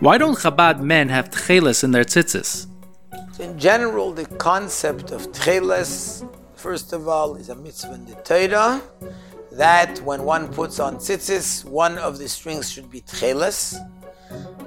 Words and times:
Why 0.00 0.16
don't 0.16 0.38
Chabad 0.38 0.80
men 0.80 1.10
have 1.10 1.28
tcheles 1.28 1.84
in 1.84 1.90
their 1.90 2.04
tzitzis? 2.04 2.66
In 3.38 3.58
general, 3.58 4.12
the 4.12 4.24
concept 4.24 5.10
of 5.10 5.30
tcheles, 5.30 6.26
first 6.54 6.94
of 6.94 7.06
all, 7.06 7.36
is 7.36 7.50
a 7.50 7.54
mitzvah 7.54 7.92
in 7.92 8.06
the 8.06 8.14
Torah 8.14 8.80
that 9.52 10.00
when 10.00 10.22
one 10.22 10.48
puts 10.54 10.80
on 10.80 10.96
tzitzis, 10.96 11.66
one 11.66 11.98
of 11.98 12.16
the 12.16 12.30
strings 12.30 12.72
should 12.72 12.90
be 12.90 13.02
tcheles. 13.02 13.76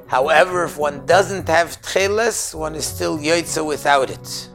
However, 0.06 0.66
if 0.66 0.78
one 0.78 1.04
doesn't 1.08 1.48
have 1.48 1.82
tcheles, 1.82 2.54
one 2.54 2.76
is 2.76 2.86
still 2.86 3.18
yotze 3.18 3.66
without 3.66 4.12
it. 4.12 4.50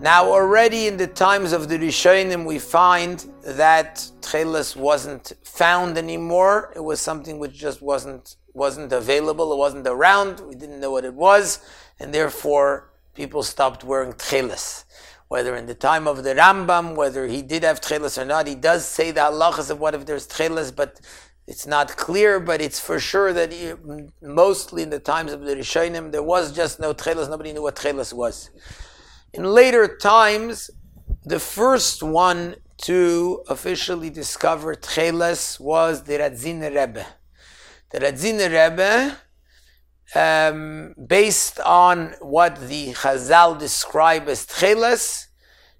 Now, 0.00 0.24
already 0.24 0.86
in 0.86 0.96
the 0.96 1.06
times 1.06 1.52
of 1.52 1.68
the 1.68 1.76
Rishonim, 1.76 2.46
we 2.46 2.58
find 2.58 3.26
that 3.44 3.96
tcheles 4.22 4.74
wasn't 4.74 5.34
found 5.44 5.98
anymore. 5.98 6.72
It 6.74 6.82
was 6.82 6.98
something 6.98 7.38
which 7.38 7.52
just 7.52 7.82
wasn't 7.82 8.36
wasn't 8.54 8.92
available. 8.92 9.52
It 9.52 9.56
wasn't 9.56 9.86
around. 9.86 10.40
We 10.40 10.54
didn't 10.54 10.80
know 10.80 10.90
what 10.90 11.04
it 11.04 11.14
was, 11.14 11.60
and 11.98 12.12
therefore 12.12 12.90
people 13.14 13.42
stopped 13.42 13.84
wearing 13.84 14.12
tcheles. 14.12 14.84
Whether 15.28 15.56
in 15.56 15.66
the 15.66 15.74
time 15.74 16.06
of 16.06 16.24
the 16.24 16.34
Rambam, 16.34 16.94
whether 16.94 17.26
he 17.26 17.40
did 17.40 17.62
have 17.62 17.80
tcheles 17.80 18.20
or 18.20 18.24
not, 18.24 18.46
he 18.46 18.54
does 18.54 18.86
say 18.86 19.10
the 19.10 19.20
halachas 19.20 19.70
of 19.70 19.80
what 19.80 19.94
if 19.94 20.04
there's 20.04 20.28
tcheles, 20.28 20.74
but 20.74 21.00
it's 21.46 21.66
not 21.66 21.96
clear, 21.96 22.38
but 22.38 22.60
it's 22.60 22.78
for 22.78 23.00
sure 23.00 23.32
that 23.32 23.52
he, 23.52 23.72
mostly 24.20 24.82
in 24.82 24.90
the 24.90 25.00
times 25.00 25.32
of 25.32 25.40
the 25.40 25.54
Rishonim, 25.54 26.12
there 26.12 26.22
was 26.22 26.52
just 26.52 26.78
no 26.78 26.92
tcheles. 26.94 27.28
Nobody 27.30 27.52
knew 27.52 27.62
what 27.62 27.76
tcheles 27.76 28.12
was. 28.12 28.50
In 29.32 29.44
later 29.44 29.96
times, 29.96 30.70
the 31.24 31.40
first 31.40 32.02
one 32.02 32.56
to 32.82 33.42
officially 33.48 34.10
discover 34.10 34.74
tcheles 34.74 35.58
was 35.58 36.02
the 36.02 36.14
Radziner 36.14 36.74
Rebbe. 36.74 37.06
The 37.92 38.00
Radziner 38.00 38.48
Rebbe, 38.48 39.18
um, 40.14 40.94
based 41.06 41.60
on 41.60 42.14
what 42.20 42.68
the 42.68 42.94
Chazal 42.94 43.58
describe 43.58 44.30
as 44.30 44.46
tcheles, 44.46 45.26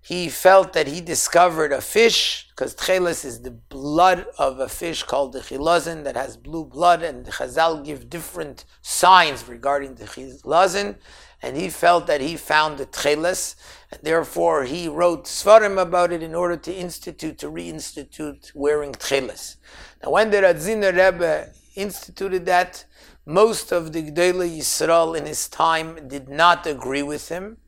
he 0.02 0.28
felt 0.28 0.74
that 0.74 0.88
he 0.88 1.00
discovered 1.00 1.72
a 1.72 1.80
fish, 1.80 2.48
because 2.50 2.74
tcheles 2.74 3.24
is 3.24 3.40
the 3.40 3.50
blood 3.50 4.26
of 4.36 4.58
a 4.58 4.68
fish 4.68 5.04
called 5.04 5.32
the 5.32 5.38
chilazin 5.38 6.04
that 6.04 6.16
has 6.16 6.36
blue 6.36 6.66
blood, 6.66 7.02
and 7.02 7.24
the 7.24 7.30
Chazal 7.30 7.82
give 7.82 8.10
different 8.10 8.66
signs 8.82 9.48
regarding 9.48 9.94
the 9.94 10.04
chilazin, 10.04 10.96
and 11.40 11.56
he 11.56 11.70
felt 11.70 12.06
that 12.08 12.20
he 12.20 12.36
found 12.36 12.76
the 12.76 12.84
tcheles, 12.84 13.54
and 13.90 14.02
therefore 14.02 14.64
he 14.64 14.86
wrote 14.86 15.24
svarim 15.24 15.80
about 15.80 16.12
it 16.12 16.22
in 16.22 16.34
order 16.34 16.58
to 16.58 16.74
institute, 16.74 17.38
to 17.38 17.46
reinstitute 17.50 18.52
wearing 18.54 18.92
tcheles. 18.92 19.56
Now 20.02 20.10
when 20.10 20.30
the 20.30 20.42
Radziner 20.42 20.92
Rebbe 20.92 21.52
instituted 21.74 22.46
that, 22.46 22.84
most 23.24 23.72
of 23.72 23.92
the 23.92 24.02
Gedolei 24.02 24.58
Yisrael 24.58 25.16
in 25.16 25.26
his 25.26 25.48
time 25.48 26.08
did 26.08 26.28
not 26.28 26.66
agree 26.66 27.02
with 27.02 27.28
him, 27.28 27.58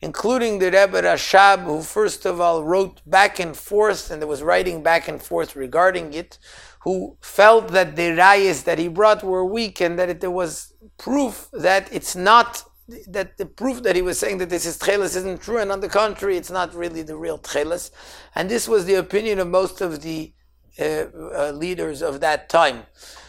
including 0.00 0.58
the 0.58 0.66
Rebbe 0.66 1.02
Rashab, 1.02 1.64
who 1.64 1.82
first 1.82 2.24
of 2.24 2.40
all 2.40 2.64
wrote 2.64 3.02
back 3.06 3.38
and 3.38 3.56
forth, 3.56 4.10
and 4.10 4.20
there 4.20 4.28
was 4.28 4.42
writing 4.42 4.82
back 4.82 5.06
and 5.08 5.22
forth 5.22 5.56
regarding 5.56 6.14
it, 6.14 6.38
who 6.80 7.16
felt 7.20 7.68
that 7.68 7.96
the 7.96 8.10
rayas 8.10 8.64
that 8.64 8.78
he 8.78 8.88
brought 8.88 9.22
were 9.22 9.44
weak 9.44 9.80
and 9.80 9.98
that 9.98 10.08
it, 10.08 10.20
there 10.20 10.30
was 10.30 10.74
proof 10.98 11.48
that 11.52 11.88
it's 11.92 12.14
not 12.14 12.62
that 13.08 13.38
the 13.38 13.46
proof 13.46 13.82
that 13.82 13.96
he 13.96 14.02
was 14.02 14.18
saying 14.18 14.36
that 14.38 14.50
this 14.50 14.66
is 14.66 14.78
tcheles 14.78 15.16
isn't 15.16 15.40
true, 15.40 15.58
and 15.58 15.72
on 15.72 15.80
the 15.80 15.88
contrary, 15.88 16.36
it's 16.36 16.50
not 16.50 16.74
really 16.74 17.00
the 17.02 17.16
real 17.16 17.38
tcheles. 17.38 17.90
And 18.34 18.50
this 18.50 18.68
was 18.68 18.84
the 18.84 18.94
opinion 18.94 19.38
of 19.38 19.48
most 19.48 19.80
of 19.80 20.02
the 20.02 20.34
uh, 20.78 20.84
uh, 20.84 21.52
leaders 21.52 22.02
of 22.02 22.20
that 22.20 22.50
time. 22.50 22.82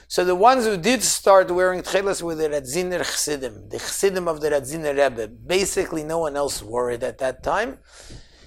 So 0.07 0.23
the 0.23 0.35
ones 0.35 0.65
who 0.65 0.77
did 0.77 1.01
start 1.01 1.49
wearing 1.49 1.81
tchelas 1.81 2.21
were 2.21 2.35
the 2.35 2.47
Radziner 2.47 3.03
Chsidim, 3.03 3.71
the 3.71 3.77
Chsidim 3.77 4.27
of 4.27 4.39
the 4.39 4.51
Radziner 4.51 4.95
Rebbe. 4.95 5.27
Basically, 5.27 6.03
no 6.03 6.19
one 6.19 6.37
else 6.37 6.61
wore 6.61 6.91
it 6.91 7.01
at 7.01 7.17
that 7.17 7.41
time, 7.41 7.79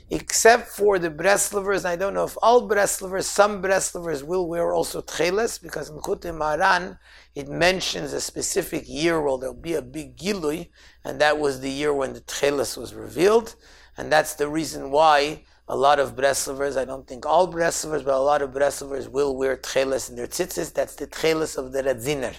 except 0.08 0.68
for 0.68 1.00
the 1.00 1.10
Breslovers. 1.10 1.84
I 1.84 1.96
don't 1.96 2.14
know 2.14 2.22
if 2.22 2.36
all 2.40 2.68
Breslovers, 2.68 3.24
some 3.24 3.60
Breslovers 3.60 4.22
will 4.22 4.48
wear 4.48 4.72
also 4.72 5.02
tchelas, 5.02 5.60
because 5.60 5.90
in 5.90 5.96
Likutei 5.96 6.32
Moharan 6.32 6.96
it 7.34 7.48
mentions 7.48 8.12
a 8.12 8.20
specific 8.20 8.84
year 8.86 9.20
where 9.20 9.38
there'll 9.38 9.54
be 9.54 9.74
a 9.74 9.82
big 9.82 10.16
gilui, 10.16 10.70
and 11.04 11.20
that 11.20 11.40
was 11.40 11.60
the 11.60 11.70
year 11.70 11.92
when 11.92 12.12
the 12.12 12.20
tchelas 12.20 12.78
was 12.78 12.94
revealed, 12.94 13.56
and 13.96 14.12
that's 14.12 14.34
the 14.34 14.48
reason 14.48 14.92
why 14.92 15.42
a 15.68 15.76
lot 15.76 16.00
of 16.00 16.16
Breslovers, 16.16 16.78
I 16.78 16.84
don't 16.86 17.06
think 17.06 17.26
all 17.26 17.52
Breslovers, 17.52 18.04
but 18.04 18.14
a 18.14 18.18
lot 18.18 18.40
of 18.40 18.50
Breslovers 18.50 19.08
will 19.08 19.36
wear 19.36 19.56
tcheles 19.56 20.08
in 20.08 20.16
their 20.16 20.26
tzitzis. 20.26 20.72
That's 20.72 20.94
the 20.94 21.06
tcheles 21.06 21.58
of 21.58 21.72
the 21.72 21.82
Radziner. 21.82 22.34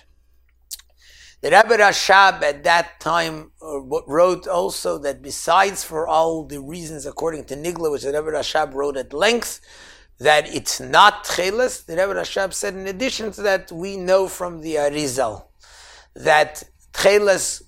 The 1.42 1.52
Rebbe 1.52 1.78
Rashab 1.78 2.42
at 2.42 2.64
that 2.64 3.00
time 3.00 3.52
uh, 3.62 3.80
wrote 4.08 4.48
also 4.48 4.98
that 4.98 5.22
besides 5.22 5.84
for 5.84 6.08
all 6.08 6.44
the 6.44 6.60
reasons 6.60 7.06
according 7.06 7.46
to 7.46 7.56
Nigla, 7.56 7.92
which 7.92 8.02
the 8.02 8.12
Rebbe 8.12 8.32
Rashab 8.32 8.74
wrote 8.74 8.98
at 8.98 9.14
length, 9.14 9.62
that 10.20 10.54
it's 10.54 10.82
not 10.82 11.24
tcheles, 11.24 11.86
the 11.86 11.94
Rebbe 11.96 12.16
Rashab 12.16 12.54
said 12.54 12.74
in 12.74 12.88
addition 12.88 13.32
to 13.34 13.42
that, 13.44 13.72
we 13.72 13.96
know 13.96 14.28
from 14.28 14.62
the 14.62 14.76
Arizal 14.76 15.46
that 16.16 16.64
tcheles 16.94 17.62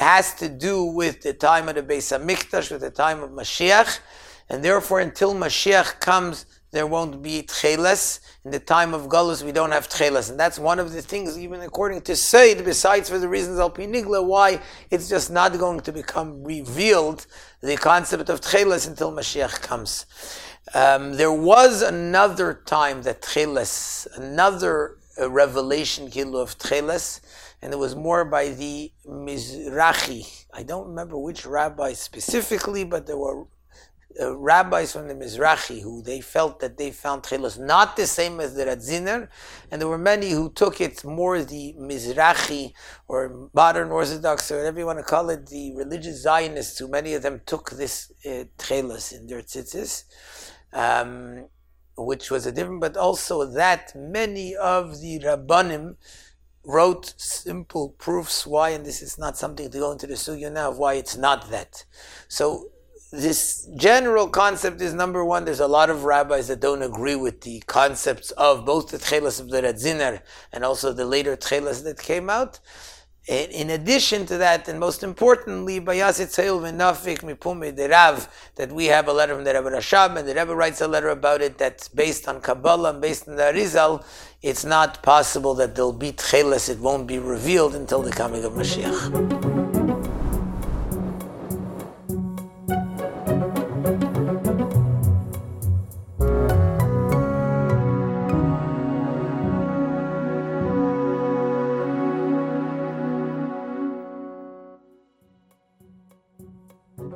has 0.00 0.34
to 0.34 0.48
do 0.48 0.84
with 0.84 1.22
the 1.22 1.34
time 1.34 1.68
of 1.68 1.74
the 1.74 1.82
Beis 1.82 2.16
Hamikdash, 2.16 2.70
with 2.72 2.80
the 2.80 2.90
time 2.90 3.22
of 3.22 3.30
Mashiach, 3.30 4.00
and 4.48 4.64
therefore 4.64 5.00
until 5.00 5.34
Mashiach 5.34 6.00
comes, 6.00 6.46
there 6.74 6.86
won't 6.88 7.22
be 7.22 7.42
tcheles. 7.42 8.18
In 8.44 8.50
the 8.50 8.58
time 8.58 8.94
of 8.94 9.02
Galus, 9.08 9.44
we 9.44 9.52
don't 9.52 9.70
have 9.70 9.88
tcheles. 9.88 10.28
And 10.28 10.38
that's 10.38 10.58
one 10.58 10.80
of 10.80 10.92
the 10.92 11.02
things, 11.02 11.38
even 11.38 11.60
according 11.60 12.00
to 12.02 12.16
Sod, 12.16 12.64
besides 12.64 13.08
for 13.08 13.18
the 13.20 13.28
reasons 13.28 13.60
Al 13.60 13.70
Pi 13.70 13.86
Nigla, 13.86 14.24
why 14.26 14.60
it's 14.90 15.08
just 15.08 15.30
not 15.30 15.56
going 15.56 15.80
to 15.80 15.92
become 15.92 16.42
revealed, 16.42 17.26
the 17.60 17.76
concept 17.76 18.28
of 18.28 18.40
tcheles 18.40 18.88
until 18.88 19.12
Mashiach 19.12 19.62
comes. 19.62 20.04
Um, 20.74 21.12
there 21.12 21.32
was 21.32 21.82
another 21.82 22.54
time 22.66 23.02
that 23.02 23.22
tcheles, 23.22 24.08
another 24.16 24.96
uh, 25.20 25.30
revelation 25.30 26.10
gilui 26.10 26.42
of 26.42 26.58
tcheles, 26.58 27.20
and 27.62 27.72
it 27.72 27.76
was 27.76 27.94
more 27.94 28.24
by 28.24 28.48
the 28.48 28.90
Mizrahi. 29.06 30.46
I 30.52 30.64
don't 30.64 30.88
remember 30.88 31.16
which 31.16 31.46
rabbi 31.46 31.92
specifically, 31.92 32.82
but 32.82 33.06
there 33.06 33.16
were 33.16 33.44
uh, 34.20 34.36
rabbis 34.36 34.92
from 34.92 35.08
the 35.08 35.14
Mizrahi 35.14 35.82
who 35.82 36.02
they 36.02 36.20
felt 36.20 36.60
that 36.60 36.76
they 36.76 36.90
found 36.90 37.22
Tchelos 37.22 37.58
not 37.58 37.96
the 37.96 38.06
same 38.06 38.40
as 38.40 38.54
the 38.54 38.64
Radziner, 38.64 39.28
and 39.70 39.80
there 39.80 39.88
were 39.88 39.98
many 39.98 40.30
who 40.30 40.50
took 40.50 40.80
it 40.80 41.04
more 41.04 41.42
the 41.42 41.74
Mizrahi 41.78 42.72
or 43.08 43.50
modern 43.52 43.90
Orthodox 43.90 44.50
or 44.50 44.58
whatever 44.58 44.78
you 44.78 44.86
want 44.86 44.98
to 44.98 45.04
call 45.04 45.30
it, 45.30 45.46
the 45.46 45.74
religious 45.74 46.22
Zionists 46.22 46.78
who 46.78 46.88
many 46.88 47.14
of 47.14 47.22
them 47.22 47.40
took 47.46 47.70
this 47.72 48.12
uh, 48.26 48.30
in 48.30 49.26
their 49.26 49.42
tzitzis. 49.42 50.04
Um, 50.72 51.46
which 51.96 52.30
was 52.30 52.46
a 52.46 52.52
different, 52.52 52.80
but 52.80 52.96
also 52.96 53.44
that 53.44 53.92
many 53.94 54.56
of 54.56 55.00
the 55.00 55.20
Rabbanim 55.20 55.96
wrote 56.64 57.14
simple 57.16 57.90
proofs 57.90 58.46
why, 58.46 58.70
and 58.70 58.84
this 58.84 59.02
is 59.02 59.18
not 59.18 59.36
something 59.36 59.70
to 59.70 59.78
go 59.78 59.92
into 59.92 60.06
the 60.06 60.14
sugya 60.14 60.50
now 60.50 60.70
of 60.70 60.78
why 60.78 60.94
it's 60.94 61.16
not 61.16 61.50
that. 61.50 61.84
So 62.28 62.70
this 63.14 63.68
general 63.76 64.28
concept 64.28 64.80
is 64.80 64.92
number 64.92 65.24
one, 65.24 65.44
there's 65.44 65.60
a 65.60 65.68
lot 65.68 65.90
of 65.90 66.04
rabbis 66.04 66.48
that 66.48 66.60
don't 66.60 66.82
agree 66.82 67.14
with 67.16 67.42
the 67.42 67.60
concepts 67.66 68.32
of 68.32 68.64
both 68.64 68.90
the 68.90 68.98
Tchelas 68.98 69.40
of 69.40 69.50
the 69.50 69.62
Radziner 69.62 70.20
and 70.52 70.64
also 70.64 70.92
the 70.92 71.06
later 71.06 71.36
Tchelas 71.36 71.84
that 71.84 71.98
came 71.98 72.28
out. 72.28 72.60
In 73.26 73.70
addition 73.70 74.26
to 74.26 74.36
that, 74.36 74.68
and 74.68 74.78
most 74.78 75.02
importantly, 75.02 75.78
that 75.78 75.88
we 78.70 78.86
have 78.86 79.08
a 79.08 79.12
letter 79.14 79.34
from 79.34 79.44
the 79.44 79.54
Rebbe 79.54 79.70
Rashab, 79.70 80.16
and 80.18 80.28
the 80.28 80.34
Rebbe 80.34 80.54
writes 80.54 80.82
a 80.82 80.88
letter 80.88 81.08
about 81.08 81.40
it 81.40 81.56
that's 81.56 81.88
based 81.88 82.28
on 82.28 82.42
Kabbalah 82.42 82.90
and 82.90 83.00
based 83.00 83.26
on 83.26 83.36
the 83.36 83.44
Arizal. 83.44 84.04
It's 84.42 84.66
not 84.66 85.02
possible 85.02 85.54
that 85.54 85.74
there'll 85.74 85.94
be 85.94 86.12
Tchelas, 86.12 86.68
it 86.68 86.78
won't 86.80 87.06
be 87.06 87.18
revealed 87.18 87.74
until 87.74 88.02
the 88.02 88.10
coming 88.10 88.44
of 88.44 88.52
Mashiach. 88.52 89.73